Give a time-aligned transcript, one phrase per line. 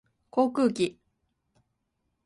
[0.31, 0.97] 航空機